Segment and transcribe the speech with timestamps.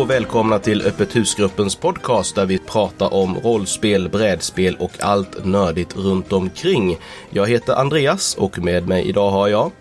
[0.00, 5.96] Och välkomna till Öppet husgruppens podcast där vi pratar om rollspel, brädspel och allt nördigt
[5.96, 6.98] runt omkring.
[7.30, 9.72] Jag heter Andreas och med mig idag har jag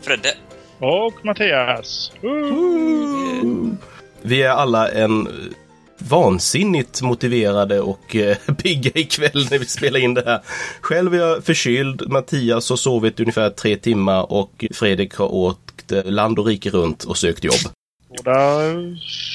[0.00, 0.28] Fredde.
[0.78, 2.12] Och Mattias.
[4.22, 5.28] Vi är alla en
[5.98, 10.40] vansinnigt motiverade och eh, pigga ikväll när vi spelar in det här.
[10.80, 16.04] Själv är jag förkyld, Mattias har sovit ungefär tre timmar och Fredrik har åkt eh,
[16.04, 17.74] land och rike runt och sökt jobb.
[18.16, 18.34] Båda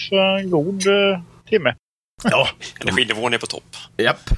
[0.09, 1.75] för en god eh, timme.
[2.23, 2.47] Ja,
[2.81, 3.75] Energinivån är på topp.
[3.97, 4.29] Japp.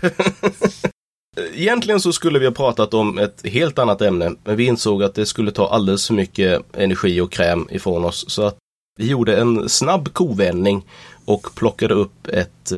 [1.54, 5.16] Egentligen så skulle vi ha pratat om ett helt annat ämne, men vi insåg att
[5.16, 8.26] det skulle ta alldeles för mycket energi och kräm ifrån oss.
[8.27, 8.58] Så att
[8.99, 10.85] vi gjorde en snabb kovändning
[11.26, 12.74] och plockade upp ett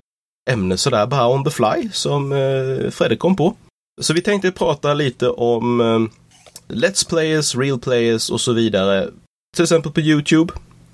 [0.49, 3.55] ämne sådär bara on the fly som eh, Fredrik kom på.
[4.01, 5.99] Så vi tänkte prata lite om eh,
[6.75, 9.09] Let's Players, Real Players och så vidare.
[9.55, 10.53] Till exempel på Youtube,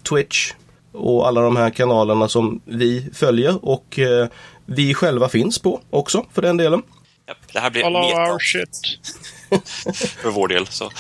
[0.10, 0.54] Twitch
[0.92, 4.28] och alla de här kanalerna som vi följer och eh,
[4.66, 6.82] vi själva finns på också för den delen.
[7.26, 8.80] Ja, det här blir All meta our shit.
[10.22, 10.68] för vår del.
[10.68, 10.92] Så.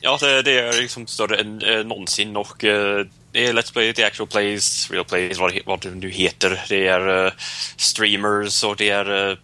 [0.00, 3.92] Ja, det, det är liksom större än eh, någonsin och eh, det är Let's Play,
[3.92, 6.64] det är Actual Plays, Real Plays, vad det, vad det nu heter.
[6.68, 7.32] Det är eh,
[7.76, 9.36] streamers och det är, eh,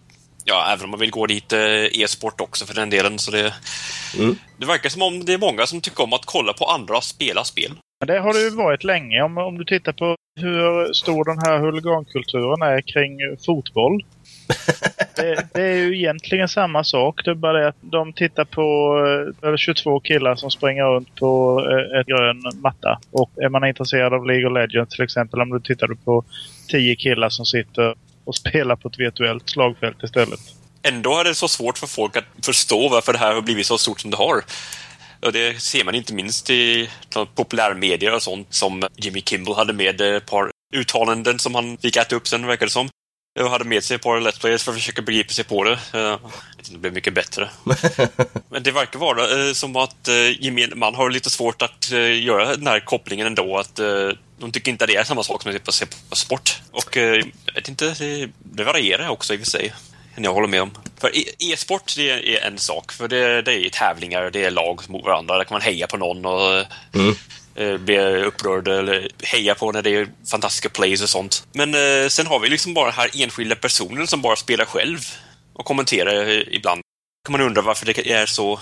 [0.45, 3.19] ja, även om man vill gå dit, eh, e-sport också för den delen.
[3.19, 3.53] Så det,
[4.17, 4.35] Mm.
[4.57, 7.43] det verkar som om det är många som tycker om att kolla på andra spela
[7.43, 7.71] spel.
[7.99, 9.21] Men det har det ju varit länge.
[9.21, 14.05] Om, om du tittar på hur stor den här huligankulturen är kring fotboll.
[15.15, 17.25] det, det är ju egentligen samma sak.
[17.25, 18.61] Det är bara det att de tittar på
[19.41, 22.99] eh, eller 22 killar som springer runt på eh, ett grön matta.
[23.11, 26.23] Och är man intresserad av League of Legends till exempel, om du tittar på
[26.69, 30.39] 10 killar som sitter och spelar på ett virtuellt slagfält istället.
[30.83, 33.77] Ändå är det så svårt för folk att förstå varför det här har blivit så
[33.77, 34.41] stort som det har.
[35.21, 36.89] Och det ser man inte minst i
[37.35, 42.15] populärmedier och sånt som Jimmy Kimmel hade med ett par uttalanden som han fick äta
[42.15, 42.89] upp sen, verkar det som.
[43.39, 45.79] Och hade med sig ett par Let's Players för att försöka begripa sig på det.
[45.91, 46.09] Jag
[46.57, 47.49] vet Det blev mycket bättre.
[48.49, 52.23] Men det verkar vara eh, som att eh, gemene man har lite svårt att eh,
[52.23, 53.57] göra den här kopplingen ändå.
[53.57, 53.75] Att
[54.39, 56.61] de tycker inte att det är samma sak som att se på sport.
[56.71, 57.95] Och jag vet inte,
[58.39, 59.73] det varierar också i och för sig.
[60.15, 60.71] Jag håller med om.
[61.01, 64.81] För e- e-sport det är en sak, för det, det är tävlingar, det är lag
[64.89, 65.37] mot varandra.
[65.37, 67.15] Där kan man heja på någon och Mm.
[67.55, 71.47] eh, bli upprörd eller heja på när det är fantastiska plays och sånt.
[71.53, 74.99] Men eh, sen har vi liksom bara här enskilda personer som bara spelar själv
[75.53, 76.81] och kommenterar eh, ibland.
[77.25, 78.59] kan man undra varför det är så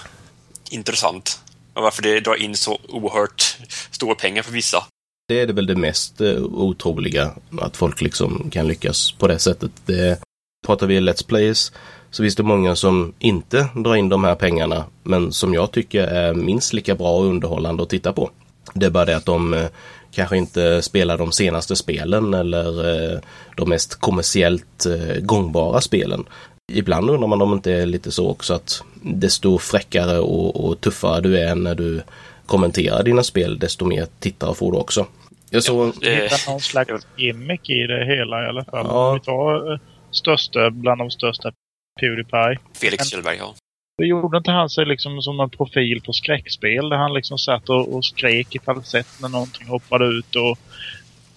[0.70, 1.40] intressant
[1.74, 3.58] och varför det drar in så oerhört
[3.92, 4.86] stora pengar för vissa.
[5.28, 7.32] Det är det väl det mest eh, otroliga,
[7.62, 9.72] att folk liksom kan lyckas på det sättet.
[9.86, 10.20] Det,
[10.66, 11.72] pratar vi Let's Plays
[12.16, 16.08] så finns det många som inte drar in de här pengarna, men som jag tycker
[16.08, 18.30] är minst lika bra och underhållande att titta på.
[18.74, 19.66] Det är bara det att de eh,
[20.12, 23.20] kanske inte spelar de senaste spelen eller eh,
[23.56, 26.26] de mest kommersiellt eh, gångbara spelen.
[26.74, 30.82] Ibland undrar man om det inte är lite så också att desto fräckare och, och
[30.82, 32.02] tuffare du är när du
[32.46, 35.06] kommenterar dina spel, desto mer tittare får du också.
[35.50, 35.88] Jag såg...
[35.88, 38.86] Eh, hitta någon slags gimmick i det hela i alla fall.
[38.90, 39.10] Ja.
[39.10, 39.80] Om vi tar
[40.12, 41.52] största, bland de största,
[42.00, 42.60] Pewdiepie.
[42.74, 43.56] Felix Kjellberg, ja.
[43.98, 47.70] Det gjorde inte han sig liksom som en profil på skräckspel där han liksom satt
[47.70, 50.58] och, och skrek i falsett när någonting hoppade ut och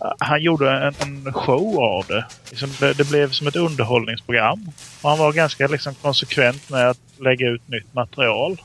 [0.00, 2.26] eh, han gjorde en, en show av det.
[2.50, 2.92] Liksom det.
[2.92, 4.70] Det blev som ett underhållningsprogram.
[5.02, 8.60] Och han var ganska liksom konsekvent med att lägga ut nytt material.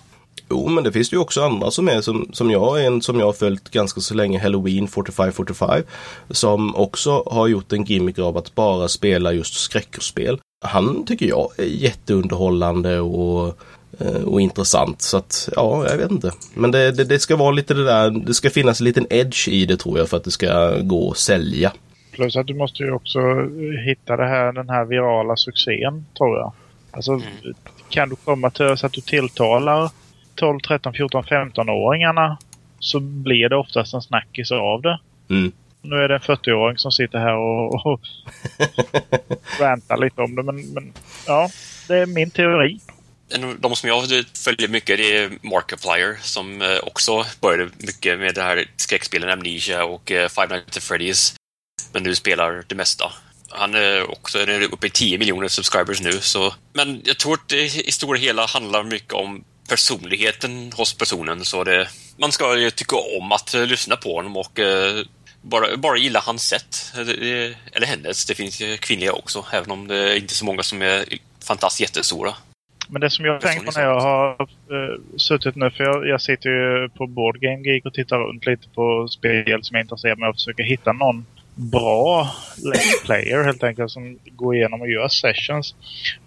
[0.50, 3.20] Jo, men det finns det ju också andra som är som, som jag en som
[3.20, 5.84] jag har följt ganska så länge, Halloween 4545,
[6.30, 10.40] som också har gjort en gimmick av att bara spela just skräckspel.
[10.64, 13.58] Han tycker jag är jätteunderhållande och,
[14.00, 15.02] eh, och intressant.
[15.02, 16.32] Så att, ja, jag vet inte.
[16.54, 19.48] Men det, det, det ska vara lite det där, det ska finnas en liten edge
[19.48, 21.72] i det tror jag för att det ska gå att sälja.
[22.12, 23.20] Plus att du måste ju också
[23.86, 26.54] hitta det här, den här virala succén, tror jag.
[26.92, 27.22] Alltså,
[27.90, 29.92] kan du komma till så att du tilltalar
[30.36, 32.38] 12, 13, 14, 15-åringarna
[32.80, 35.00] så blir det oftast en snackis av det.
[35.30, 35.52] Mm.
[35.86, 38.00] Nu är det en 40-åring som sitter här och, och
[39.60, 40.94] rantar lite om det, men, men
[41.28, 41.50] ja,
[41.88, 42.80] det är min teori.
[43.60, 44.04] De som jag
[44.44, 49.86] följer mycket det är Markiplier som eh, också började mycket med det här skräckspelen Amnesia
[49.86, 51.36] och eh, Five Nights at Freddy's.
[51.94, 53.12] Men nu spelar det mesta.
[53.50, 56.12] Han är också är uppe i 10 miljoner subscribers nu.
[56.12, 56.54] Så.
[56.74, 61.46] Men jag tror att det i stora hela handlar mycket om personligheten hos personen.
[61.46, 64.60] Så det, man ska ju tycka om att eh, lyssna på honom och
[65.44, 66.94] bara, bara gilla hans sätt.
[67.74, 68.26] Eller hennes.
[68.26, 71.06] Det finns ju kvinnliga också, även om det är inte så många som är
[71.48, 72.34] fantastiskt jättestora.
[72.90, 76.22] Men det som jag tänker på när jag har uh, suttit nu, för jag, jag
[76.22, 79.84] sitter ju på Board Game Geek och tittar runt lite på spel som jag är
[79.84, 81.26] intresserad av och försöker hitta någon
[81.56, 85.76] bra Let's Player helt enkelt som går igenom och gör sessions.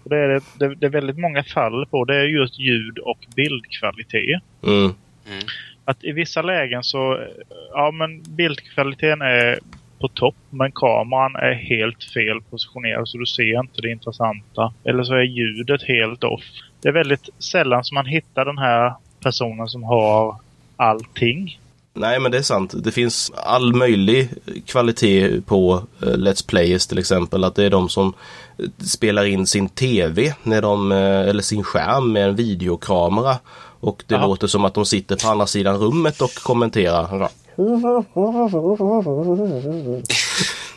[0.03, 2.05] Och det, är det, det, det är väldigt många fall på.
[2.05, 4.41] Det är just ljud och bildkvalitet.
[4.63, 4.93] Mm.
[5.27, 5.43] Mm.
[5.89, 7.27] Att i vissa lägen så,
[7.73, 9.59] ja men bildkvaliteten är
[9.99, 14.73] på topp men kameran är helt fel positionerad så du ser inte det intressanta.
[14.83, 16.43] Eller så är ljudet helt off.
[16.81, 18.93] Det är väldigt sällan som man hittar den här
[19.23, 20.35] personen som har
[20.75, 21.59] allting.
[21.93, 22.73] Nej men det är sant.
[22.83, 24.29] Det finns all möjlig
[24.65, 27.43] kvalitet på eh, Let's Players till exempel.
[27.43, 28.13] Att det är de som
[28.57, 33.35] eh, spelar in sin TV när de, eh, eller sin skärm med en videokamera.
[33.79, 34.27] Och det Jaha.
[34.27, 37.29] låter som att de sitter på andra sidan rummet och kommenterar.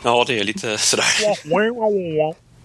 [0.03, 1.05] Ja, det är lite sådär.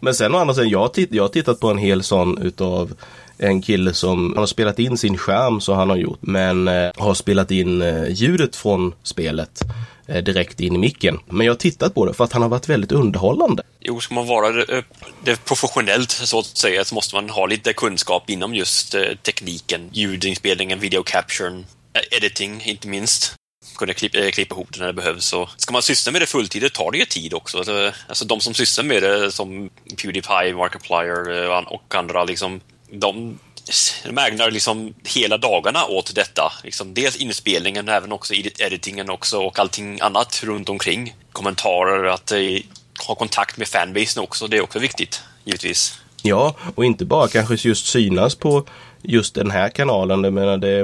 [0.01, 2.39] Men sen å andra sidan, jag har, titt- jag har tittat på en hel sån
[2.43, 2.93] utav
[3.39, 6.91] en kille som han har spelat in sin skärm så han har gjort men eh,
[6.97, 9.61] har spelat in eh, ljudet från spelet
[10.09, 11.19] Eh, direkt in i micken.
[11.27, 13.63] Men jag har tittat på det för att han har varit väldigt underhållande.
[13.81, 14.85] Jo, ska man vara det, eh,
[15.25, 19.89] det professionellt så att säga så måste man ha lite kunskap inom just eh, tekniken,
[19.93, 21.67] ljudinspelningen, video capturen,
[22.11, 23.35] editing inte minst.
[23.79, 25.27] Kunna klippa, klippa ihop det när det behövs.
[25.27, 27.59] Så ska man syssla med det fulltid, det tar det ju tid också.
[27.59, 29.71] Alltså, alltså de som sysslar med det som
[30.03, 32.61] Pewdiepie, Markiplier och andra liksom,
[32.91, 33.39] de
[34.05, 36.53] de ägnar liksom hela dagarna åt detta.
[36.65, 41.15] Liksom dels inspelningen, men även också edit- editingen också och allting annat runt omkring.
[41.33, 42.39] Kommentarer, att eh,
[43.07, 45.99] ha kontakt med fanbasen också, det är också viktigt, givetvis.
[46.23, 48.67] Ja, och inte bara kanske just synas på
[49.03, 50.25] just den här kanalen.
[50.25, 50.81] Jag menar det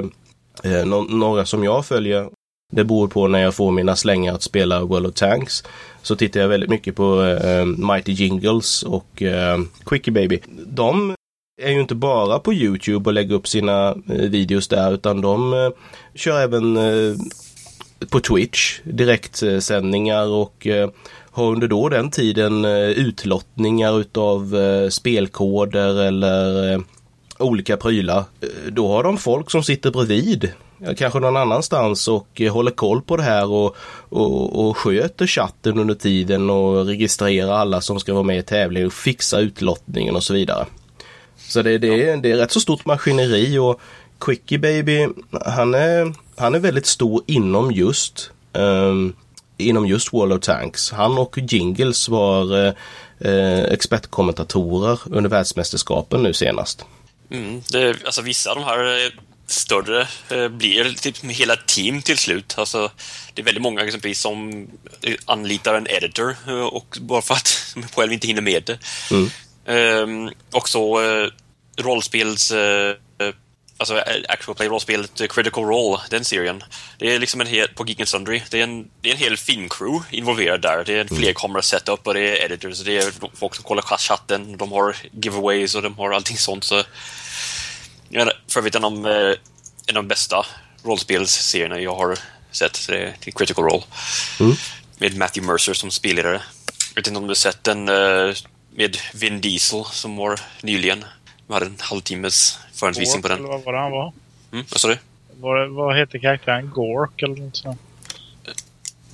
[0.63, 2.29] eh, nå- några som jag följer.
[2.73, 5.63] Det beror på när jag får mina slängar att spela World of Tanks.
[6.01, 10.39] Så tittar jag väldigt mycket på eh, Mighty Jingles och eh, Quickie Baby.
[10.67, 11.15] De
[11.57, 15.53] är ju inte bara på Youtube och lägger upp sina eh, videos där utan de
[15.53, 15.69] eh,
[16.15, 17.15] kör även eh,
[18.09, 20.67] på Twitch direktsändningar och
[21.31, 24.55] har under då den tiden utlottningar utav
[24.89, 26.81] spelkoder eller
[27.37, 28.23] olika prylar.
[28.69, 30.51] Då har de folk som sitter bredvid,
[30.97, 33.75] kanske någon annanstans och håller koll på det här och,
[34.09, 38.87] och, och sköter chatten under tiden och registrerar alla som ska vara med i tävlingen
[38.87, 40.65] och fixa utlottningen och så vidare.
[41.47, 43.81] Så det, det, är, det är rätt så stort maskineri och
[44.19, 45.07] Quickie Baby,
[45.45, 49.13] han är, han är väldigt stor inom just ehm,
[49.57, 50.91] inom just World of Tanks.
[50.91, 52.73] Han och Jingles var eh,
[53.19, 56.85] eh, expertkommentatorer under världsmästerskapen nu senast.
[57.31, 59.11] Mm, det, alltså vissa av de här eh,
[59.47, 62.55] större eh, blir typ hela team till slut.
[62.57, 62.91] Alltså,
[63.33, 64.67] det är väldigt många exempelvis som
[65.25, 66.35] anlitar en editor
[66.71, 68.79] och bara för att de själv inte hinner med det.
[69.11, 69.29] Mm.
[69.65, 71.29] Ehm, också eh,
[71.83, 72.51] rollspels...
[72.51, 72.95] Eh,
[73.77, 76.63] alltså eh, actual play rollspelet eh, Critical Role, den serien.
[76.97, 79.19] Det är liksom en hel, på Geek and Sundry, det är en, det är en
[79.19, 80.83] hel filmcrew involverad där.
[80.85, 84.57] Det är en flerkamera setup och det är editors, det är folk som kollar chatten,
[84.57, 86.63] de har giveaways och de har allting sånt.
[86.63, 86.83] Så
[88.47, 89.35] för övrigt en av, eh,
[89.87, 90.45] en av de bästa
[90.83, 92.19] rollspelsserierna jag har
[92.51, 92.75] sett.
[92.75, 93.83] så Det är Critical Role.
[94.39, 94.55] Mm.
[94.97, 96.41] Med Matthew Mercer som spelledare.
[96.89, 97.89] Jag vet inte om du har sett den
[98.75, 101.05] med Vin Diesel som var nyligen.
[101.47, 103.37] Vi hade en halvtimmes förhandsvisning på den.
[103.39, 104.13] eller vad var det han var?
[104.51, 104.97] Mm, vad sa du?
[105.39, 106.69] Var vad heter karaktären?
[106.73, 107.81] Gork eller något sånt?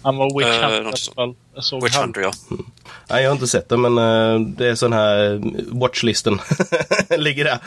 [0.04, 1.82] Han var Witch Eh, Hunter i alla fall.
[1.84, 1.96] Witch.
[1.96, 2.32] Hunter, ja.
[3.10, 6.40] Nej, jag har inte sett det men eh, det är sån här eh, watchlisten
[7.18, 7.60] ligger där.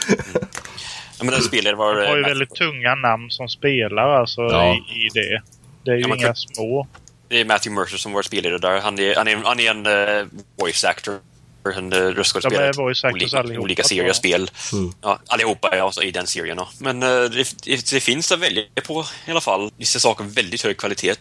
[1.18, 2.00] ja men den spelaren var...
[2.00, 4.74] De har ju väldigt tunga namn som spelar alltså Ja.
[4.74, 5.42] i, i det.
[5.84, 6.86] Det är ju Ja, inga små.
[7.28, 8.80] Det är Matthew Mercer som var spelledare där.
[8.80, 9.86] Han är, han är, han är en
[10.18, 10.26] eh,
[10.60, 11.18] voice actor.
[11.64, 12.68] Röstskådespelare.
[12.68, 14.50] actors olika, serier spel.
[14.72, 14.92] Mm.
[15.02, 16.56] Ja, allihopa ja, alltså, i den serien.
[16.58, 16.68] Ja.
[16.78, 19.70] Men eh, det, det, finns att välja på i alla fall.
[19.76, 21.14] Vissa saker väldigt hög kvalitet.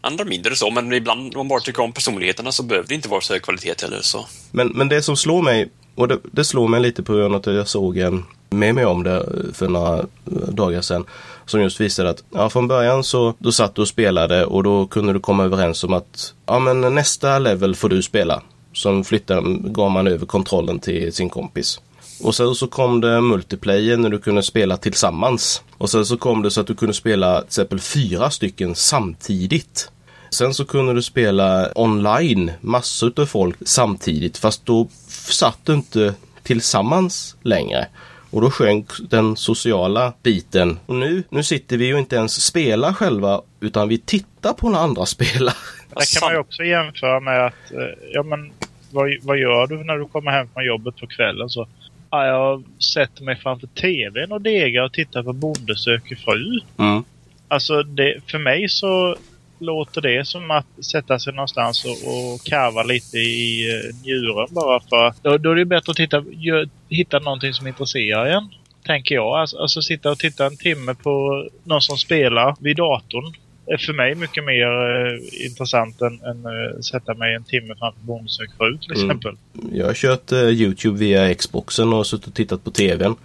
[0.00, 3.08] Andra mindre så, men ibland om man bara tycker om personligheterna så behöver det inte
[3.08, 4.00] vara så hög kvalitet heller.
[4.02, 4.26] Så.
[4.50, 7.40] Men, men det som slår mig, och det, det slår mig lite på grund av
[7.40, 10.04] att jag såg en med mig om det för några
[10.48, 11.04] dagar sedan.
[11.46, 14.86] Som just visade att ja, från början så då satt du och spelade och då
[14.86, 18.42] kunde du komma överens om att ja, men nästa level får du spela.
[18.76, 21.80] Som flyttade, gav man över kontrollen till sin kompis.
[22.22, 25.62] Och sen så kom det multiplayer när du kunde spela tillsammans.
[25.78, 29.90] Och sen så kom det så att du kunde spela till exempel fyra stycken samtidigt.
[30.30, 34.88] Sen så kunde du spela online, massor av folk samtidigt fast då
[35.28, 37.86] satt du inte tillsammans längre.
[38.30, 40.78] Och då sjönk den sociala biten.
[40.86, 44.78] Och nu, nu sitter vi ju inte ens spela själva utan vi tittar på när
[44.78, 45.54] andra spelar.
[45.88, 48.52] Det kan man ju också jämföra med att, eh, ja men
[48.90, 51.48] vad, vad gör du när du kommer hem från jobbet på kvällen?
[51.48, 51.66] Så,
[52.10, 52.64] ja, jag
[52.94, 56.60] sätter mig framför TVn och degar och tittar på Bonde söker fru.
[56.78, 57.04] Mm.
[57.48, 59.16] Alltså det, för mig så
[59.58, 64.80] låter det som att sätta sig någonstans och, och karva lite i uh, njuren bara
[64.80, 68.48] för att då, då är det bättre att titta, gör, hitta någonting som intresserar en.
[68.86, 69.40] Tänker jag.
[69.40, 73.34] Alltså, alltså sitta och titta en timme på någon som spelar vid datorn
[73.66, 78.00] är för mig mycket mer eh, intressant än, än eh, sätta mig en timme framför
[78.00, 79.04] Bondsök fru till mm.
[79.04, 79.36] exempel.
[79.54, 79.76] Mm.
[79.76, 83.16] Jag har kört eh, Youtube via Xboxen och suttit och tittat på TVn.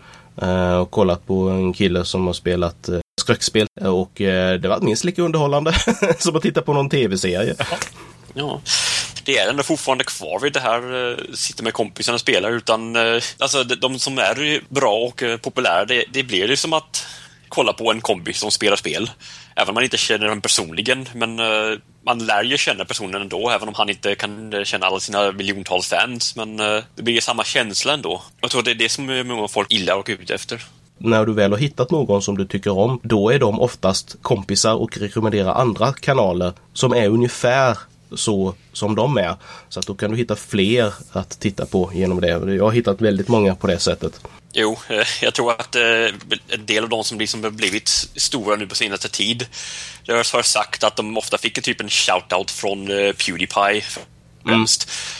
[0.41, 4.81] Eh, och kollat på en kille som har spelat eh, skräckspel och eh, det var
[4.81, 5.73] minst lika underhållande
[6.19, 7.55] som att titta på någon tv-serie.
[8.33, 8.61] Ja.
[9.25, 12.95] Det är ändå fortfarande kvar vid det här sitta med kompisarna och spela utan
[13.39, 17.07] alltså de, som är bra och populära det, det blir ju som att
[17.51, 19.09] kolla på en kompis som spelar spel.
[19.55, 23.49] Även om man inte känner den personligen, men uh, man lär ju känna personen ändå,
[23.49, 26.35] även om han inte kan eh, känna alla sina miljontals fans.
[26.35, 28.21] Men uh, det blir samma känsla ändå.
[28.41, 30.61] Jag tror det är det som många folk gillar och är ute efter
[31.03, 34.73] när du väl har hittat någon som du tycker om, då är de oftast kompisar
[34.75, 37.77] och rekommenderar andra kanaler som är ungefär
[38.15, 39.35] så som de är.
[39.69, 42.27] Så att då kan du hitta fler att titta på genom det.
[42.27, 44.21] Jag har hittat väldigt många på det sättet.
[44.53, 45.81] Jo, eh, jag tror att eh,
[46.47, 49.45] en del av de som liksom blivit stora nu på senaste tid
[50.07, 53.83] har sagt att de ofta fick en typ en shout-out från eh, Pewdiepie
[54.45, 54.65] Mm.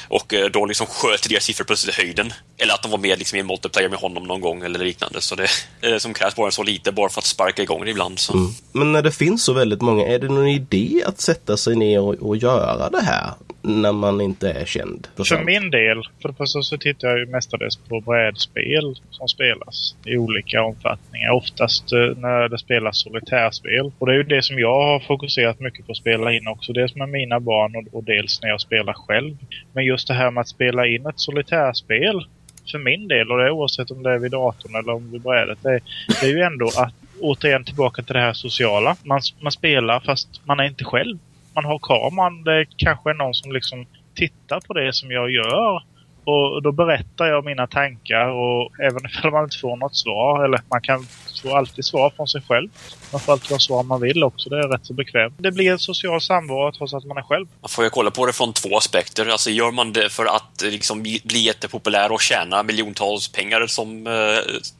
[0.08, 2.34] Och då liksom sköt deras siffror plötsligt i höjden.
[2.62, 5.22] Eller att de var med liksom, i en multiplayer med honom någon gång eller liknande.
[5.22, 5.48] Så det
[5.82, 8.20] eh, som krävs bara så lite bara för att sparka igång det ibland.
[8.20, 8.34] Så.
[8.34, 8.52] Mm.
[8.72, 12.00] Men när det finns så väldigt många, är det någon idé att sätta sig ner
[12.00, 13.34] och, och göra det här?
[13.62, 15.08] när man inte är känd?
[15.16, 19.96] För min del, för det första så tittar jag ju mestadels på brädspel som spelas
[20.06, 21.32] i olika omfattningar.
[21.32, 23.92] Oftast eh, när det spelas solitärspel.
[24.00, 26.74] Och det är ju det som jag har fokuserat mycket på att spela in också.
[26.74, 29.38] Dels med mina barn och, och dels när jag spelar själv.
[29.74, 32.26] Men just det här med att spela in ett solitärspel
[32.72, 35.22] för min del, och det är oavsett om det är vid datorn eller om vid
[35.22, 35.80] brädet, det,
[36.22, 38.96] det är ju ändå att återigen tillbaka till det här sociala.
[39.04, 41.18] Man, man spelar fast man är inte själv
[41.54, 42.44] man har kameran.
[42.44, 45.84] Det kanske är någon som liksom tittar på det som jag gör.
[46.24, 50.62] Och då berättar jag mina tankar och även om man inte får något svar, eller
[50.70, 51.08] man kan
[51.42, 52.70] få alltid svar från sig själv.
[53.12, 55.34] Man får alltid ha svar man vill också, det är rätt så bekvämt.
[55.38, 57.48] Det blir en social samvaro trots att man är själv.
[57.62, 59.26] Man får ju kolla på det från två aspekter.
[59.26, 64.14] Alltså gör man det för att liksom bli jättepopulär och tjäna miljontals pengar som eh,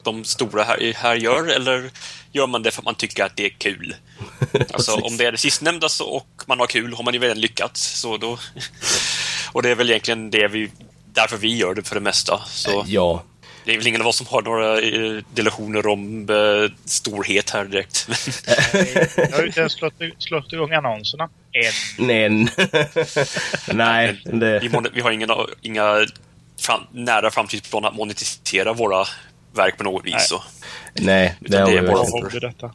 [0.02, 1.90] de stora här, här gör, eller
[2.32, 3.94] gör man det för att man tycker att det är kul?
[4.72, 7.40] Alltså om det är det sistnämnda så, och man har kul har man ju redan
[7.40, 8.00] lyckats.
[8.00, 8.38] Så då,
[9.52, 10.70] och det är väl egentligen det vi,
[11.12, 12.40] därför vi gör det för det mesta.
[12.46, 12.84] Så.
[12.86, 13.22] Ja,
[13.64, 17.64] det är väl ingen av oss som har några eh, delationer om uh, storhet här
[17.64, 18.08] direkt.
[19.16, 21.28] jag har ju inte ens slått, slått igång annonserna.
[21.52, 22.06] Än.
[22.06, 22.28] Nej.
[23.72, 24.20] Nej.
[24.24, 24.58] Det...
[24.58, 26.06] Vi, vi, har inga, inga
[26.60, 29.04] fram, nära framtidsplaner att monetisera våra
[29.54, 30.12] verk på något vis.
[30.14, 30.42] Nej, så.
[30.94, 32.72] nej det, det är bara hobby detta.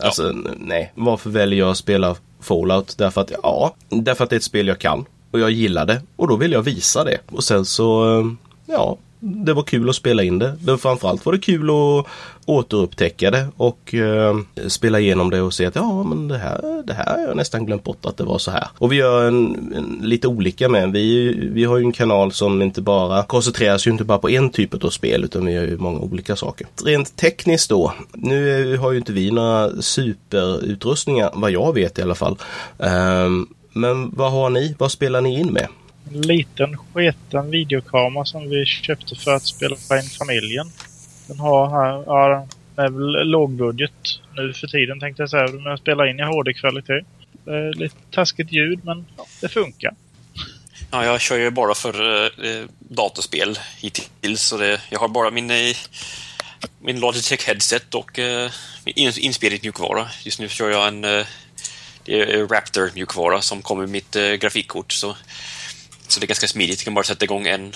[0.00, 0.50] Alltså, ja.
[0.56, 0.92] nej.
[0.94, 2.98] Varför väljer jag att spela Fallout?
[2.98, 5.06] Därför att, ja, därför att det är ett spel jag kan.
[5.34, 6.02] Och jag gillar det.
[6.16, 7.18] Och då vill jag visa det.
[7.26, 8.26] Och sen så, eh,
[8.66, 10.56] ja, det var kul att spela in det.
[10.64, 12.06] Men framförallt var det kul att
[12.46, 14.36] återupptäcka det och eh,
[14.68, 17.66] spela igenom det och se att ja men det här, det här har jag nästan
[17.66, 18.68] glömt bort att det var så här.
[18.78, 20.92] Och vi gör en, en, lite olika med.
[20.92, 24.50] Vi, vi har ju en kanal som inte bara koncentrerar sig inte bara på en
[24.50, 26.66] typ av spel utan vi gör ju många olika saker.
[26.84, 27.92] Rent tekniskt då.
[28.12, 32.36] Nu har ju inte vi några superutrustningar vad jag vet i alla fall.
[32.78, 34.74] Um, men vad har ni?
[34.78, 35.68] Vad spelar ni in med?
[36.12, 40.70] En liten sketen videokamera som vi köpte för att spela in familjen.
[41.26, 43.92] Den har här, ja, den är väl lågbudget
[44.36, 45.46] nu för tiden tänkte jag säga.
[45.52, 47.04] Men jag spelar in i HD-kvalitet.
[47.74, 49.94] Lite taskigt ljud men ja, det funkar.
[50.90, 54.42] Ja, jag kör ju bara för eh, datorspel hittills.
[54.42, 55.76] Så det, jag har bara min, eh,
[56.80, 58.50] min Logitech headset och eh,
[59.16, 60.08] inspelad mjukvara.
[60.24, 61.26] Just nu kör jag en eh,
[62.04, 64.92] det är Raptor mjukvara som kommer med mitt eh, grafikkort.
[64.92, 65.16] Så
[66.08, 66.78] så det är ganska smidigt.
[66.78, 67.72] Du kan bara sätta igång en,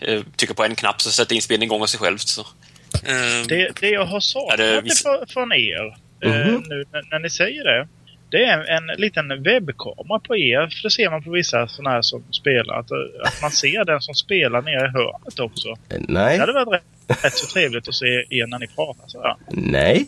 [0.00, 2.18] eh, trycka på en knapp så sätter inspelningen igång av sig själv.
[2.18, 2.40] Så.
[2.40, 6.62] Um, det, det jag har saknat det från er mm -hmm.
[6.68, 7.88] nu när, när, ni säger det.
[8.30, 10.60] Det är en, en liten webbkamera på er.
[10.60, 12.74] För det ser man på vissa sådana här som spelar.
[12.78, 12.90] Att,
[13.24, 15.76] att man ser den som spelar nere i hörnet också.
[15.88, 16.36] Nej.
[16.36, 19.04] Det hade varit rätt, rätt så trevligt att se er när ni pratar.
[19.06, 19.38] Så, ja.
[19.50, 20.06] Nej.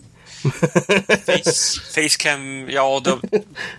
[1.26, 3.18] Face, facecam, ja, då,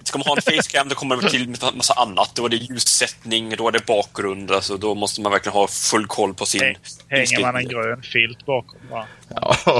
[0.04, 2.32] ska man ha en facecam då kommer det till med en massa annat.
[2.36, 4.52] Då är det ljussättning, då är det bakgrund.
[4.52, 6.76] Alltså, då måste man verkligen ha full koll på sin...
[7.08, 9.08] Hänger man en grön filt bakom va?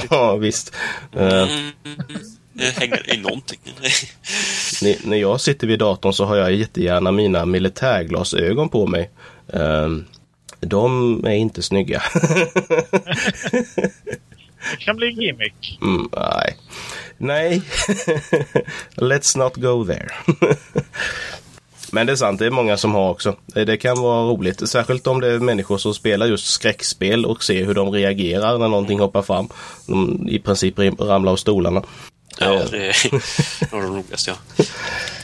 [0.10, 0.76] Ja, visst.
[1.16, 1.72] Mm,
[2.54, 3.60] det hänger i någonting.
[5.04, 9.12] när jag sitter vid datorn så har jag jättegärna mina militärglasögon på mig.
[9.48, 10.06] Um,
[10.60, 12.04] de är inte snygga.
[14.72, 15.80] Det kan bli en gimmick.
[15.82, 16.58] Mm, nej.
[17.18, 17.62] Nej.
[18.96, 20.10] Let's not go there.
[21.92, 23.36] Men det är sant, det är många som har också.
[23.46, 27.66] Det kan vara roligt, särskilt om det är människor som spelar just skräckspel och ser
[27.66, 29.50] hur de reagerar när någonting hoppar fram.
[29.88, 31.84] De i princip ramlar av stolarna.
[32.40, 33.12] Ja, det är
[33.72, 34.32] nog det roligaste.
[34.32, 34.66] Ja.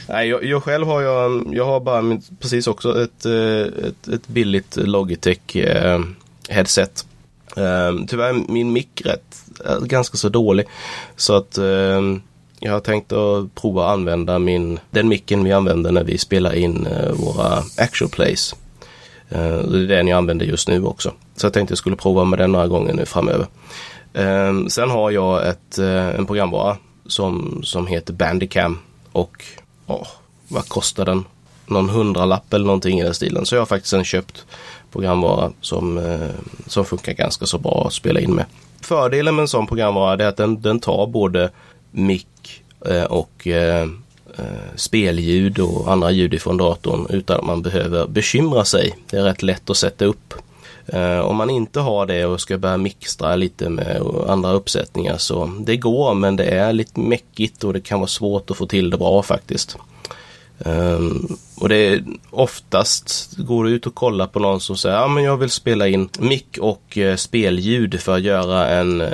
[0.08, 4.26] Nej, jag, jag, själv har jag, jag har bara precis också ett, eh, ett, ett
[4.26, 6.00] billigt Logitech eh,
[6.48, 7.06] headset.
[7.56, 10.66] Eh, tyvärr min mick rätt, är ganska så dålig.
[11.16, 12.00] Så att eh,
[12.64, 16.54] jag har tänkt att prova att använda min, den micken vi använder när vi spelar
[16.54, 18.54] in uh, våra actual plays.
[19.32, 21.12] Uh, det är den jag använder just nu också.
[21.36, 23.46] Så jag tänkte jag skulle prova med den några gånger nu framöver.
[24.12, 28.78] Eh, sen har jag ett, uh, en programvara som, som heter Bandicam
[29.12, 29.44] och
[29.86, 30.06] oh,
[30.48, 31.24] vad kostar den?
[31.66, 33.46] Någon hundralapp eller någonting i den stilen.
[33.46, 34.44] Så jag har faktiskt en köpt
[34.92, 36.28] programvara som, eh,
[36.66, 38.44] som funkar ganska så bra att spela in med.
[38.80, 41.50] Fördelen med en sån programvara är att den, den tar både
[41.90, 43.82] mick eh, och eh,
[44.36, 44.44] eh
[44.76, 48.98] spelljud och andra ljud ifrån datorn utan att man behöver bekymra sig.
[49.10, 50.34] Det är rätt lätt att sätta upp.
[50.86, 55.50] Eh, om man inte har det och ska börja mixtra lite med andra uppsättningar så
[55.60, 58.90] det går men det är lite mäckigt och det kan vara svårt att få till
[58.90, 59.76] det bra faktiskt.
[60.64, 65.08] Um, och det är oftast går du ut och kollar på någon som säger ja
[65.08, 69.08] men jag vill spela in mick och uh, spelljud för att göra en uh,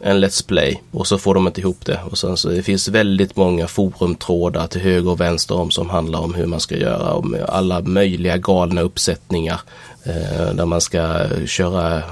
[0.00, 2.00] en Let's Play och så får de inte ihop det.
[2.10, 6.20] Och sen så det finns väldigt många forumtrådar till höger och vänster om som handlar
[6.20, 9.60] om hur man ska göra med alla möjliga galna uppsättningar.
[10.02, 12.02] Eh, där man ska köra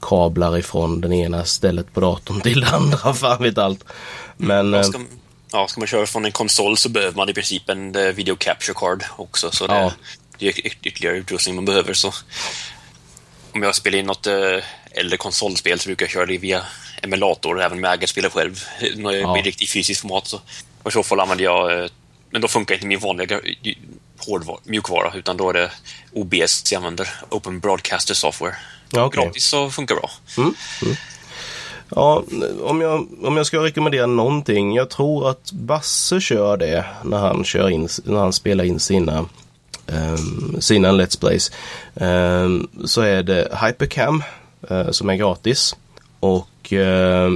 [0.00, 3.84] kablar ifrån det ena stället på datorn till det andra, fan vet allt.
[4.36, 4.72] Men...
[4.72, 4.98] Ja, ska,
[5.52, 8.36] ja, ska man köra från en konsol så behöver man i princip en eh, video
[8.36, 9.50] capture card också.
[9.50, 9.92] Så det, ja.
[10.38, 11.94] det är ytterligare utrustning man behöver.
[11.94, 12.14] Så
[13.52, 14.34] om jag spelar in något äh,
[14.90, 16.66] äldre konsolspel så brukar jag köra det via
[17.02, 18.64] emulator, även med ägarspelare själv.
[18.96, 19.42] När jag ja.
[19.44, 20.40] riktigt fysiskt format så.
[20.82, 21.90] Och i så fall använder jag, eh,
[22.30, 23.40] men då funkar inte min vanliga
[24.18, 25.70] hårdvara, mjukvara, utan då är det
[26.12, 28.56] OBS jag använder, Open Broadcaster Software.
[28.90, 29.24] Ja, okay.
[29.24, 30.10] Gratis så funkar bra.
[30.36, 30.54] Mm.
[30.82, 30.96] Mm.
[31.94, 32.22] Ja,
[32.62, 34.74] om jag, om jag ska rekommendera någonting.
[34.74, 39.24] Jag tror att Basse kör det när han, kör in, när han spelar in sina,
[39.86, 41.52] um, sina Let's Plays.
[41.94, 44.22] Um, så är det Hypercam
[44.70, 45.76] uh, som är gratis.
[46.20, 46.78] Och uh,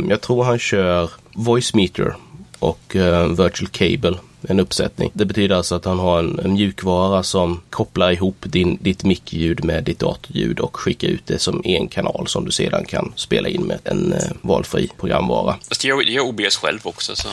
[0.09, 2.17] jag tror han kör Voice Meter
[2.59, 5.11] och uh, Virtual Cable en uppsättning.
[5.15, 9.65] Det betyder alltså att han har en, en mjukvara som kopplar ihop din, ditt mickljud
[9.65, 13.49] med ditt datorljud och skickar ut det som en kanal som du sedan kan spela
[13.49, 15.57] in med en eh, valfri programvara.
[15.69, 17.29] Fast det gör, OBS själv också så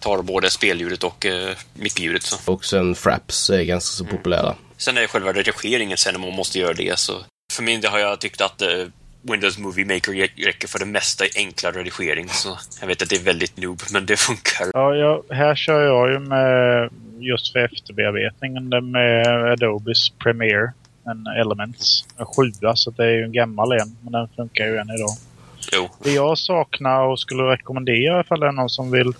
[0.00, 2.22] tar både spelljudet och eh, mickljudet.
[2.22, 2.52] Så.
[2.52, 4.16] Och sen Fraps är ganska så mm.
[4.16, 4.54] populära.
[4.76, 7.14] Sen är det själva redigeringen sen om man måste göra det så
[7.52, 8.68] för min del har jag tyckt att eh,
[9.22, 10.12] Windows Movie Maker
[10.46, 12.28] räcker för det mesta i enklare redigering.
[12.28, 14.70] Så jag vet att det är väldigt noob, men det funkar.
[14.72, 20.72] Ja, jag, här kör jag ju med just för efterbearbetningen med Adobes Premiere.
[21.06, 22.04] En Elements.
[22.18, 23.96] En sjua, så det är ju en gammal en.
[24.00, 25.16] Men den funkar ju än idag.
[25.72, 25.88] Jo.
[26.04, 29.12] Det jag saknar och skulle rekommendera ifall det är någon som vill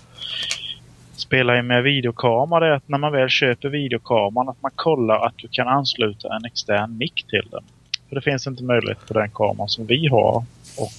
[1.17, 5.35] spela in med videokamera är att när man väl köper videokameran att man kollar att
[5.37, 7.65] du kan ansluta en extern mick till den.
[8.13, 10.45] För det finns inte möjlighet på den kameran som vi har.
[10.79, 10.93] Och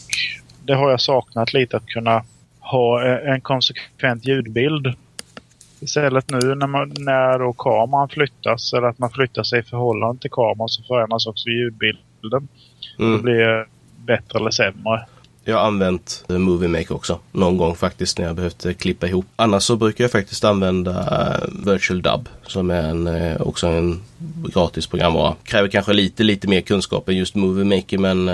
[0.65, 2.23] det har jag saknat lite att kunna
[2.59, 4.93] ha en konsekvent ljudbild.
[5.79, 10.31] Istället nu när, man, när kameran flyttas eller att man flyttar sig i förhållande till
[10.31, 12.47] kameran så förändras också ljudbilden.
[12.99, 13.17] Mm.
[13.17, 13.67] Det blir
[14.05, 15.05] bättre eller sämre.
[15.45, 19.25] Jag har använt Movie Maker också någon gång faktiskt när jag behövt eh, klippa ihop.
[19.35, 24.03] Annars så brukar jag faktiskt använda eh, Virtual Dub som är en, eh, också en
[24.53, 25.35] gratis programvara.
[25.43, 28.29] Kräver kanske lite, lite mer kunskap än just Movie Maker men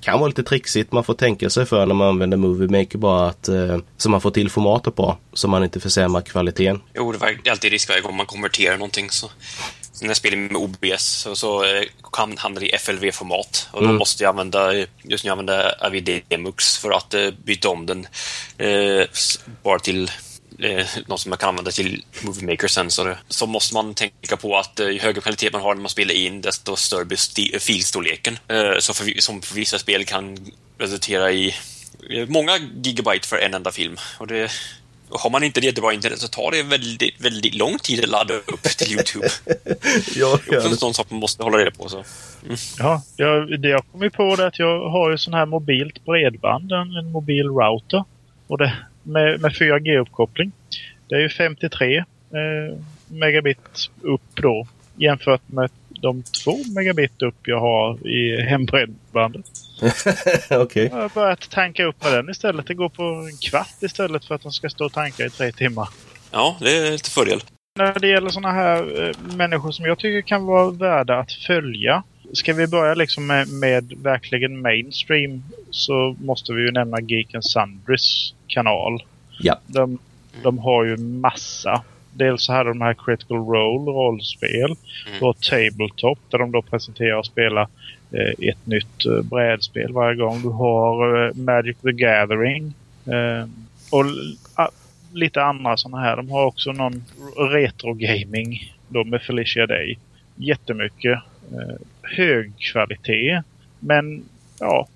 [0.00, 0.92] kan vara lite trixigt.
[0.92, 4.20] Man får tänka sig för när man använder Movie Maker bara att eh, så man
[4.20, 6.80] får till formatet bra så man inte försämrar kvaliteten.
[6.94, 9.30] Jo, det är alltid risk varje gång man konverterar någonting så
[10.00, 11.82] när jag spelar med OBS så, så eh,
[12.36, 13.68] hamnar det i FLV-format.
[13.72, 13.98] Och då mm.
[13.98, 18.06] måste jag använda, just nu använder jag AVD-mux för att uh, byta om den
[18.60, 19.04] uh,
[19.62, 20.10] bara till
[20.64, 22.90] uh, något som man kan använda till Movie Maker sen.
[23.28, 26.14] Så, måste man tänka på att uh, ju högre kvalitet man har när man spelar
[26.14, 28.38] in, desto större blir filstorleken.
[28.52, 31.54] Uh, så för, som för vissa spel kan resultera i
[32.28, 33.96] många gigabyte för en enda film.
[34.18, 34.50] Och det
[35.10, 38.34] har man inte det jättebra internet så tar det väldigt, väldigt lång tid att ladda
[38.34, 39.28] upp till Youtube.
[40.16, 41.88] ja, det är också en sån sak man måste hålla reda på.
[41.88, 41.96] Så.
[42.44, 42.56] Mm.
[42.78, 46.72] Ja, jag, det jag kommit på är att jag har ju sån här mobilt bredband,
[46.72, 48.04] en, en mobil router.
[48.46, 50.50] Och det, med, med 4G-uppkoppling.
[51.08, 52.04] Det är ju 53 eh,
[53.06, 54.66] megabit upp då
[54.96, 59.46] jämfört med de två megabit upp jag har i hembredbandet.
[60.50, 60.58] Okej.
[60.58, 60.84] Okay.
[60.84, 62.66] Jag har börjat tanka upp med den istället.
[62.66, 65.52] Det går på en kvart istället för att den ska stå och tanka i tre
[65.52, 65.88] timmar.
[66.30, 67.40] Ja, det är lite fördel.
[67.78, 72.02] När det gäller sådana här eh, människor som jag tycker kan vara värda att följa.
[72.32, 78.34] Ska vi börja liksom med, med verkligen mainstream så måste vi ju nämna Geek Sundrys
[78.46, 79.02] kanal.
[79.40, 79.60] Ja.
[79.66, 79.98] De,
[80.42, 81.82] de har ju massa.
[82.18, 84.64] Dels så hade de här Critical Role rollspel.
[84.64, 85.20] Mm.
[85.20, 87.68] Har Tabletop där de då presenterar och spelar
[88.12, 90.42] eh, ett nytt eh, brädspel varje gång.
[90.42, 92.74] Du har eh, Magic the Gathering.
[93.06, 93.48] Eh,
[93.90, 94.04] och
[95.12, 96.16] lite andra sådana här.
[96.16, 97.04] De har också någon
[97.36, 99.98] retro gaming då med Felicia Day.
[100.36, 101.18] Jättemycket.
[101.52, 103.42] Eh, hög kvalitet.
[103.80, 104.24] Men
[104.60, 104.88] ja,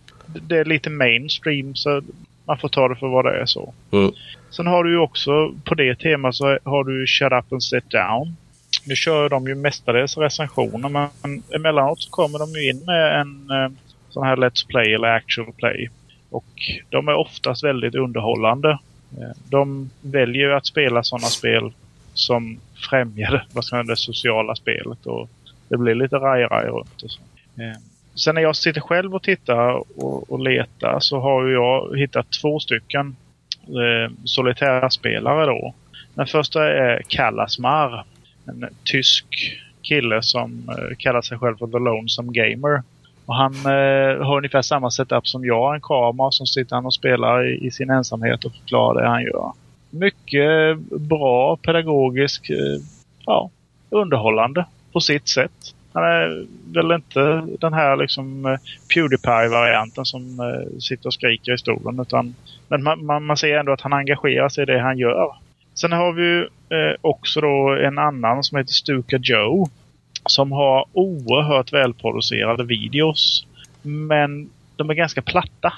[0.48, 2.02] det är lite mainstream så
[2.44, 3.74] man får ta det för vad det är så.
[3.90, 4.12] Mm.
[4.50, 7.90] Sen har du ju också på det temat så har du Shut Up and Sit
[7.90, 8.36] Down.
[8.84, 13.50] Nu kör de ju mestadels recensioner men emellanåt så kommer de ju in med en
[13.50, 13.70] eh,
[14.08, 15.88] sån här Let's Play eller Actual Play.
[16.30, 16.44] Och
[16.90, 18.78] de är oftast väldigt underhållande.
[19.18, 21.72] Eh, de väljer att spela sådana spel
[22.14, 22.58] som
[22.90, 25.30] främjar vad ska man, det sociala spelet och
[25.68, 27.20] det blir lite raj-raj runt och så.
[28.14, 32.58] Sen när jag sitter själv och tittar och, och letar så har jag hittat två
[32.60, 33.16] stycken
[33.66, 35.74] eh, solitära spelare då.
[36.14, 38.04] Den första är Kallasmar.
[38.46, 39.26] En tysk
[39.82, 42.82] kille som eh, kallar sig själv för The Lonesome Gamer.
[43.26, 45.74] Och han eh, har ungefär samma setup som jag.
[45.74, 49.22] En kamera som sitter han och spelar i, i, sin ensamhet och förklarar det han
[49.22, 49.52] gör.
[49.90, 52.80] Mycket bra, pedagogisk, eh,
[53.26, 53.50] ja,
[53.90, 55.74] underhållande på sitt sätt.
[55.92, 58.58] Han är väl inte den här liksom eh,
[58.94, 62.00] Pewdiepie-varianten som eh, sitter och skriker i stolen.
[62.00, 62.34] Utan,
[62.68, 65.34] men man, man, man, ser ändå att han engagerar sig i det han gör.
[65.74, 66.38] Sen har vi
[66.76, 69.68] eh, också då en annan som heter Stuka Joe.
[70.26, 73.46] Som har oerhört välproducerade videos.
[73.82, 75.72] Men de är ganska platta.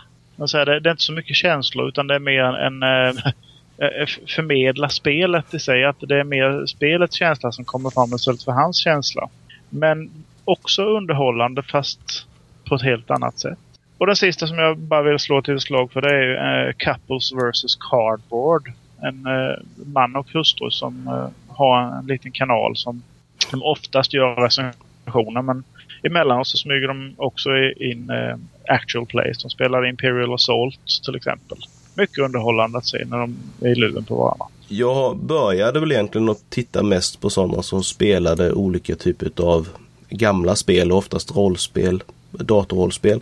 [0.50, 3.98] Säga, det, det, är inte så mycket känslor utan det är mer en, en eh,
[4.00, 5.84] eh, förmedla spelet i sig.
[5.84, 9.28] Att det är mer spelets känsla som kommer fram istället för hans känsla.
[9.74, 10.10] Men
[10.44, 12.26] också underhållande fast
[12.68, 13.58] på ett helt annat sätt.
[13.98, 17.32] Och den sista som jag bara vill slå till slag för det är eh, Couples
[17.32, 18.72] vs Cardboard.
[19.02, 19.56] En eh,
[19.86, 23.02] man och hustru som eh, har en liten kanal som
[23.50, 25.64] de oftast gör recensioner men
[26.02, 28.36] emellanåt så smyger de också in eh,
[28.74, 29.42] actual plays.
[29.42, 31.58] De spelar Imperial Assault till exempel.
[31.96, 34.46] Mycket underhållande att se när de är i luven på varandra.
[34.68, 39.68] Jag började väl egentligen att titta mest på sådana som spelade olika typer av
[40.10, 43.20] gamla spel och oftast rollspel, datorrollspel.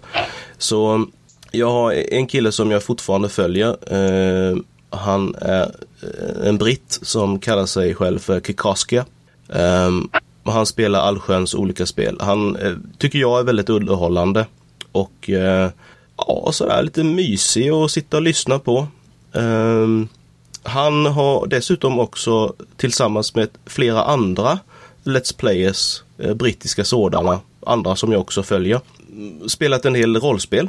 [0.59, 1.07] Så
[1.51, 3.95] jag har en kille som jag fortfarande följer.
[3.95, 4.57] Eh,
[4.91, 5.63] han är
[6.03, 9.05] eh, en britt som kallar sig själv för Kikaskia.
[9.49, 9.91] Eh,
[10.45, 12.17] han spelar allsköns olika spel.
[12.21, 14.47] Han eh, tycker jag är väldigt underhållande
[14.93, 15.71] och eh,
[16.17, 18.87] ja, sådär lite mysig att sitta och lyssna på.
[19.33, 20.09] Ehm,
[20.63, 24.59] han har dessutom också tillsammans med flera andra
[25.05, 28.81] Let's Players, eh, brittiska sådana, andra som jag också följer,
[29.13, 30.69] mm, spelat en del rollspel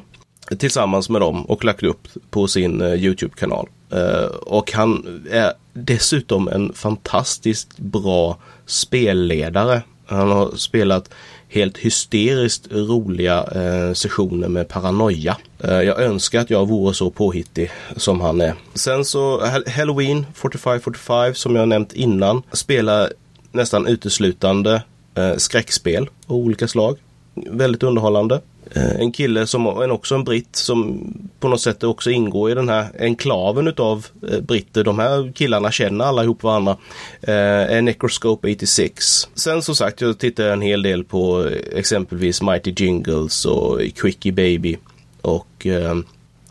[0.60, 3.70] tillsammans med dem och lagt upp på sin eh, Youtube-kanal.
[3.92, 9.82] Eh, och han är dessutom en fantastiskt bra spelledare.
[10.06, 11.10] Han har spelat
[11.54, 15.38] helt hysteriskt roliga eh, sessioner med paranoia.
[15.60, 18.54] Eh, jag önskar att jag vore så påhittig som han är.
[18.74, 23.10] Sen så Halloween 4545 som jag nämnt innan spelar
[23.52, 24.84] nästan uteslutande
[25.16, 26.98] eh, skräckspel av olika slag.
[27.36, 28.42] Väldigt underhållande.
[28.72, 31.08] Eh, en kille som är också en britt som
[31.40, 34.84] på något sätt också ingår i den här enklaven utav eh, britter.
[34.84, 36.78] De här killarna känner alla ihop varandra.
[37.22, 39.04] Eh, Necroscope 86.
[39.36, 44.32] Sen som sagt, jag tittar en hel del på eh, exempelvis Mighty Jingles och Quickie
[44.32, 44.78] Baby.
[45.22, 45.68] Och,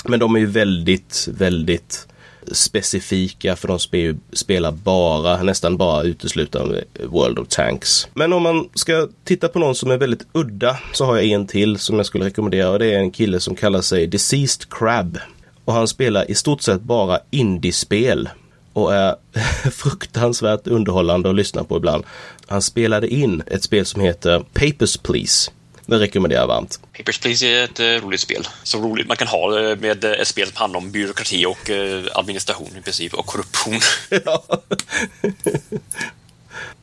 [0.05, 2.07] men de är ju väldigt, väldigt
[2.53, 8.09] specifika för de spe, spelar bara, nästan bara uteslutande eh, World of Tanks.
[8.15, 11.47] Men om man ska titta på någon som är väldigt udda så har jag en
[11.47, 15.19] till som jag skulle rekommendera och det är en kille som kallar sig Deceased Crab.
[15.65, 18.29] Och han spelar i stort sett bara indiespel
[18.73, 19.17] och är
[19.71, 22.05] fruktansvärt underhållande att lyssna på ibland.
[22.47, 25.51] Han spelade in ett spel som heter Papers Please
[25.93, 26.81] det rekommenderar jag varmt.
[26.97, 28.49] Papers, Please är ett uh, roligt spel.
[28.63, 31.71] Så roligt man kan ha det med ett spel som handlar om byråkrati och
[32.13, 33.81] administration i princip och korruption.
[34.25, 34.43] Ja.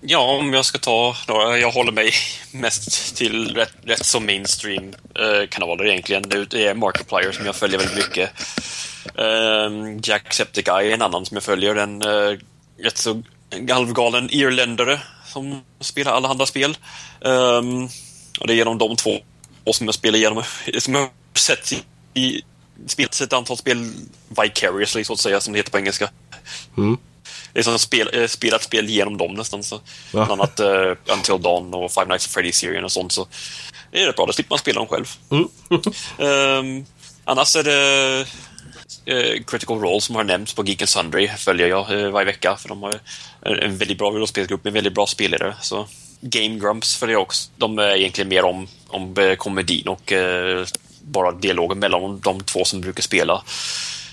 [0.01, 1.57] ja, om jag ska ta några.
[1.57, 2.11] Jag håller mig
[2.51, 4.83] mest till rätt, rätt som mainstream
[5.19, 6.23] uh, kanaler egentligen.
[6.49, 8.29] Det är Markiplier som jag följer väldigt mycket.
[9.19, 11.75] Uh, Jacksepticeye är en annan som jag följer.
[11.75, 12.37] En uh,
[12.83, 13.23] rätt så
[13.69, 16.77] halvgalen irländare som spelar alla andra spel.
[17.21, 17.89] Um,
[18.39, 19.19] och det är genom de två
[19.73, 20.43] som jag spelar igenom,
[20.77, 22.41] som jag sett i, i
[22.87, 23.91] spelat ett antal spel
[24.27, 26.09] vicariously så att säga, som det heter på engelska.
[26.77, 26.97] Mm.
[27.53, 29.63] Det är som spel, äh, spelat spel genom dem nästan.
[29.63, 29.81] Så.
[30.11, 33.11] Bland annat uh, Until Dawn och Five Nights at Freddy's-serien och sånt.
[33.11, 33.27] Så
[33.91, 35.05] det är rätt bra, då slipper man spela dem själv.
[35.29, 35.47] Mm.
[36.17, 36.85] um,
[37.23, 38.25] annars är det
[39.13, 42.57] uh, Critical Role som har nämnts på Geek and Sundry följer jag uh, varje vecka
[42.57, 42.99] för de har
[43.41, 45.55] en väldigt bra rollspelsgrupp med väldigt bra spelare.
[45.61, 45.87] Så
[46.21, 47.49] Game Grumps för det också.
[47.57, 50.65] De är egentligen mer om, om eh, komedin och eh,
[51.01, 53.43] bara dialogen mellan de två som brukar spela.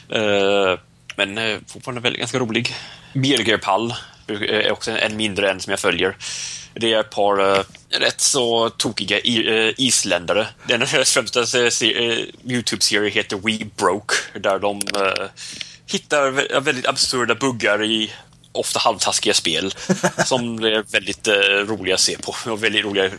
[0.09, 0.79] Eh,
[1.17, 2.75] men fortfarande väldigt, ganska rolig.
[3.15, 3.95] Birger Pall
[4.29, 6.17] är också en mindre än som jag följer.
[6.75, 10.47] Det är ett par uh, rätt så tokiga uh, isländare.
[10.69, 14.81] Den främsta uh, Youtube-serie heter We Broke där de
[15.87, 18.13] hittar väldigt absurda buggar i
[18.57, 19.75] ofta halvtaskiga spel
[20.27, 21.29] som är väldigt
[21.69, 23.11] roliga att se på och väldigt roliga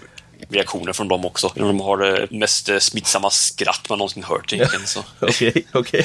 [0.49, 1.51] reaktioner från dem också.
[1.55, 4.85] De har det mest smittsamma skratt man någonsin hört egentligen.
[5.19, 5.49] Okej, okej.
[5.49, 6.03] Okay, okay.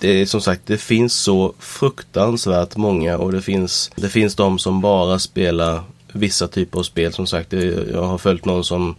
[0.00, 4.58] Det är som sagt, det finns så fruktansvärt många och det finns, det finns de
[4.58, 7.12] som bara spelar vissa typer av spel.
[7.12, 7.52] Som sagt,
[7.92, 8.96] jag har följt någon som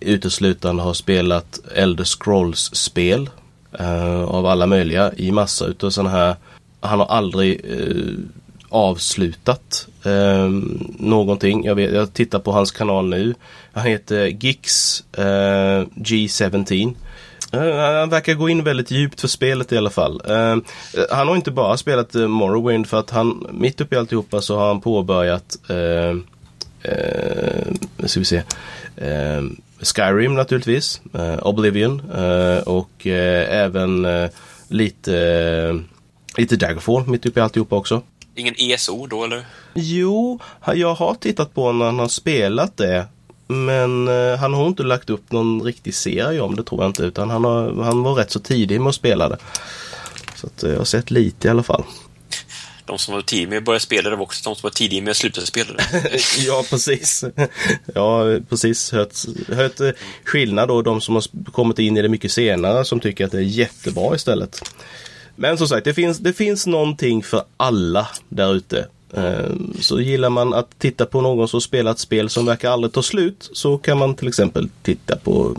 [0.00, 3.30] uteslutande har spelat Elder Scrolls-spel
[3.80, 6.36] uh, av alla möjliga i massa utav sådana här.
[6.80, 8.18] Han har aldrig uh,
[8.74, 10.48] avslutat eh,
[10.98, 11.64] någonting.
[11.64, 13.34] Jag, vet, jag tittar på hans kanal nu.
[13.72, 16.94] Han heter Gix eh, G17.
[17.52, 20.22] Eh, han verkar gå in väldigt djupt för spelet i alla fall.
[20.30, 20.56] Uh,
[21.10, 24.58] han har inte bara spelat uh, Morrowind för att han mitt uppe i alltihopa så
[24.58, 26.20] har han påbörjat uh,
[26.84, 28.42] eh, ska vi se,
[28.96, 29.42] eh,
[29.80, 34.30] Skyrim naturligtvis, eh, Oblivion eh, och eh, även eh,
[34.68, 35.80] lite,
[36.36, 38.02] lite Daggerfall mitt uppe i alltihopa också.
[38.34, 39.46] Ingen ESO då eller?
[39.74, 40.40] Jo,
[40.74, 43.06] jag har tittat på när han har spelat det.
[43.46, 47.02] Men eh, han har inte lagt upp någon riktig serie om det tror jag inte
[47.02, 49.36] utan han, har, han var rätt så tidig med att spela det.
[50.36, 51.84] Så att, jag har sett lite i alla fall
[52.86, 55.02] de som var tidiga med att börja spela det var också de som var tidiga
[55.02, 55.84] med att sluta spela det.
[56.46, 57.24] ja, precis.
[57.94, 58.92] Ja, precis.
[58.92, 59.12] Hört,
[59.48, 59.90] hört eh,
[60.24, 63.38] skillnad då, de som har kommit in i det mycket senare som tycker att det
[63.38, 64.62] är jättebra istället.
[65.36, 68.88] Men som sagt, det finns, det finns någonting för alla där ute.
[69.16, 72.92] Ehm, så gillar man att titta på någon som spelar ett spel som verkar aldrig
[72.92, 75.56] ta slut så kan man till exempel titta på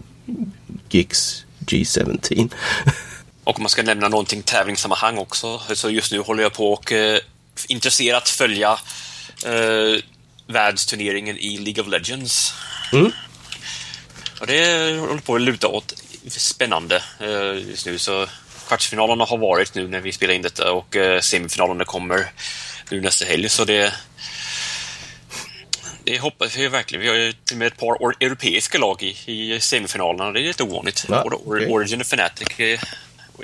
[0.89, 2.53] Gix G17.
[3.43, 6.91] Och om man ska nämna någonting tävlingssammanhang också, så just nu håller jag på och
[6.91, 7.19] eh,
[7.67, 8.79] intresserat följa
[9.45, 10.01] eh,
[10.47, 12.53] världsturneringen i League of Legends.
[12.93, 13.11] Mm.
[14.39, 15.93] Och det håller på att luta åt
[16.27, 17.99] spännande eh, just nu.
[17.99, 18.27] Så
[18.67, 22.27] kvartsfinalerna har varit nu när vi spelar in detta och eh, semifinalerna kommer
[22.89, 23.49] nu nästa helg.
[23.49, 23.93] Så det,
[26.03, 27.01] det hoppas jag verkligen.
[27.01, 30.31] Vi har ju till och med ett par europeiska lag i, i semifinalerna.
[30.31, 31.05] Det är lite ovanligt.
[31.09, 31.67] Ja, okay.
[31.67, 32.79] Origin och Fnatic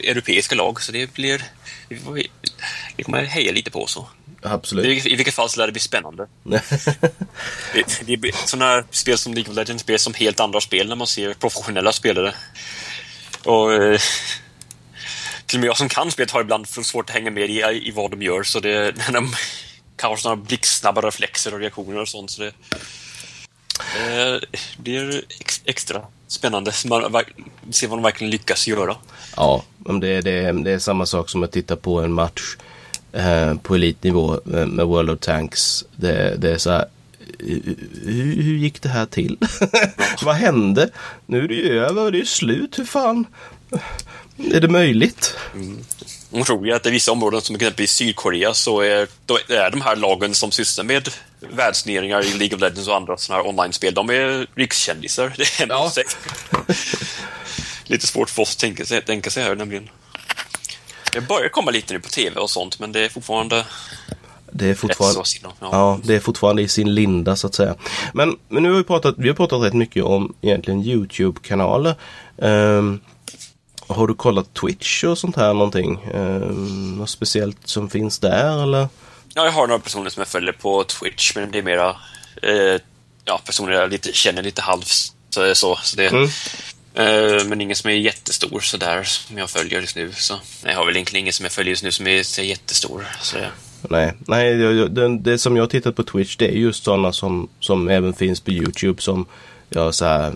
[0.04, 1.44] europeiska lag, så det blir...
[2.96, 4.08] Vi kommer heja lite på så.
[4.42, 5.06] Absolut.
[5.06, 6.28] I, i vilket fall så lär det bli spännande.
[7.74, 10.96] det, det blir sådana spel som League of Legends blir som helt andra spel när
[10.96, 12.34] man ser professionella spelare.
[13.44, 14.00] Och eh,
[15.52, 17.92] till och med jag som kan spelet har ibland svårt att hänga med i, i
[17.92, 18.98] vad de gör, så det...
[18.98, 19.34] När de
[20.02, 22.54] har sådana blixtsnabba reflexer och reaktioner och sånt, så det...
[23.98, 24.40] Eh,
[24.78, 26.72] det blir ex, extra spännande.
[26.86, 27.24] Man
[27.72, 28.96] se vad de verkligen lyckas göra.
[29.36, 32.56] Ja, det, det, det är samma sak som att titta på en match
[33.12, 35.86] eh, på elitnivå med World of Tanks.
[35.96, 36.86] Det, det är så här,
[37.40, 39.38] hur, hur gick det här till?
[40.24, 40.90] vad hände?
[41.26, 43.26] Nu är det ju över, det är slut, hur fan?
[44.54, 45.36] Är det möjligt?
[45.54, 45.80] Mm.
[46.30, 49.82] Man tror ju att i vissa områden, som exempelvis Sydkorea, så är, då är de
[49.82, 53.94] här lagen som sysslar med världsneringar i League of Legends och andra sådana här online-spel,
[53.94, 55.34] de är rikskändisar.
[55.38, 55.92] Det är ja.
[57.86, 59.90] lite svårt för oss att tänka sig, tänka sig här nämligen.
[61.14, 63.66] Det börjar komma lite nu på tv och sånt, men det är fortfarande
[64.52, 65.54] det är, fortfarande, ja.
[65.60, 66.00] ja.
[66.04, 67.76] det är fortfarande i sin linda så att säga.
[68.14, 71.96] Men, men nu har vi pratat, vi har pratat rätt mycket om egentligen Youtube-kanaler.
[72.38, 73.02] Um,
[73.94, 76.00] har du kollat Twitch och sånt här någonting?
[76.14, 78.88] Um, något speciellt som finns där eller?
[79.34, 81.90] Ja, jag har några personer som jag följer på Twitch men det är mera
[82.42, 82.82] eh,
[83.26, 84.88] ja, personer jag lite, känner lite halvt
[85.30, 86.24] så, så, så det, mm.
[86.94, 90.12] eh, Men ingen som är jättestor sådär som jag följer just nu.
[90.14, 93.08] Så jag har väl egentligen ingen som jag följer just nu som är så jättestor.
[93.22, 93.50] Så det.
[93.90, 97.90] Nej, nej det, det, som jag tittat på Twitch det är just sådana som, som
[97.90, 99.26] även finns på Youtube som
[99.76, 100.34] jag så här,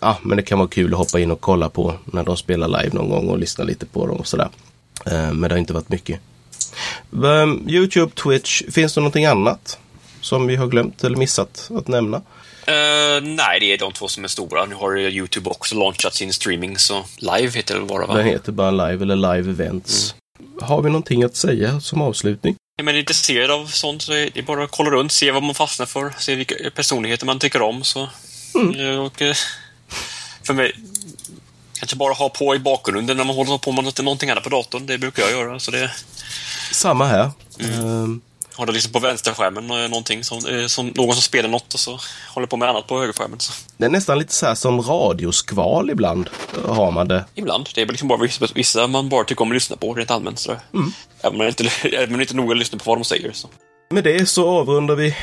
[0.00, 2.68] ja men det kan vara kul att hoppa in och kolla på när de spelar
[2.68, 4.48] live någon gång och lyssna lite på dem och sådär.
[5.06, 6.20] Eh, men det har inte varit mycket.
[7.10, 9.78] Um, Youtube, Twitch, finns det någonting annat
[10.20, 12.16] som vi har glömt eller missat att nämna?
[12.16, 14.64] Uh, nej, det är de två som är stora.
[14.64, 18.14] Nu har Youtube också launchat sin streaming, så live heter det bara va?
[18.14, 20.14] Den heter bara live eller live events.
[20.38, 20.52] Mm.
[20.60, 22.56] Har vi någonting att säga som avslutning?
[22.78, 25.54] Är man intresserad av sånt så är det bara att kolla runt, se vad man
[25.54, 27.84] fastnar för, se vilka personligheter man tycker om.
[27.84, 28.08] Så.
[28.56, 28.98] Mm.
[28.98, 29.22] Och,
[30.42, 30.72] för mig,
[31.78, 34.86] kanske bara ha på i bakgrunden när man håller på med någonting annat på datorn.
[34.86, 35.60] Det brukar jag göra.
[35.60, 35.90] Så det...
[36.72, 37.30] Samma här.
[37.58, 37.84] Mm.
[37.84, 38.20] Um...
[38.56, 42.00] Har det liksom på vänsterskärmen någonting som, eh, som någon som spelar något och så
[42.34, 43.40] håller på med annat på högerskärmen.
[43.40, 43.52] Så.
[43.76, 46.30] Det är nästan lite så här som radioskval ibland.
[46.64, 47.24] Har man det.
[47.34, 47.68] Ibland.
[47.74, 50.38] Det är liksom bara vissa, vissa man bara tycker om att lyssna på rent allmänt.
[50.38, 50.56] Så.
[50.74, 50.92] Mm.
[51.20, 53.32] Även om man inte, även inte noga lyssnar på vad de säger.
[53.32, 53.48] Så.
[53.90, 55.16] Med det så avrundar vi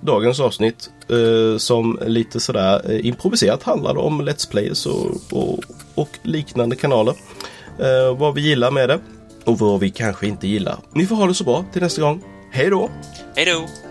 [0.00, 5.58] dagens avsnitt eh, som lite sådär eh, improviserat handlade om Let's Players och, och,
[5.94, 7.14] och liknande kanaler.
[7.78, 8.98] Eh, vad vi gillar med det
[9.44, 10.76] och vad vi kanske inte gillar.
[10.92, 12.22] Ni får ha det så bra till nästa gång.
[12.50, 12.90] Hej då!
[13.36, 13.89] Hej då!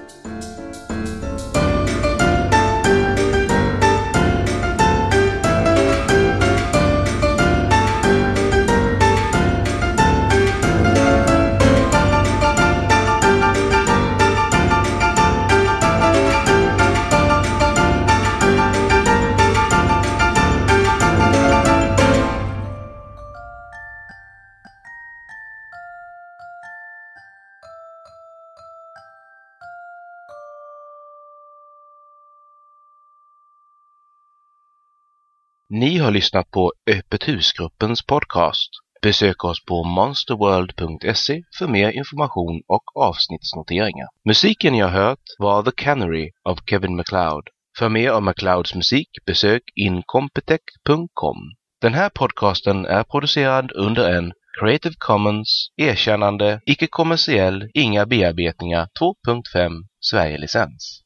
[35.80, 38.70] Ni har lyssnat på Öppet husgruppens podcast.
[39.02, 44.08] Besök oss på monsterworld.se för mer information och avsnittsnoteringar.
[44.26, 47.44] Musiken ni har hört var The Canary av Kevin MacLeod.
[47.78, 51.38] För mer om MacLeods musik besök incompetech.com.
[51.82, 60.98] Den här podcasten är producerad under en Creative Commons erkännande, icke-kommersiell, inga bearbetningar 2.5 Sverige-licens.